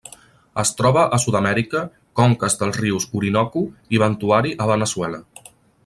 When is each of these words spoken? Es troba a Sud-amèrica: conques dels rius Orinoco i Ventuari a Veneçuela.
Es 0.61 0.69
troba 0.77 1.03
a 1.17 1.19
Sud-amèrica: 1.25 1.81
conques 2.21 2.57
dels 2.63 2.79
rius 2.85 3.07
Orinoco 3.21 3.63
i 3.97 4.03
Ventuari 4.05 4.57
a 4.67 4.71
Veneçuela. 4.73 5.23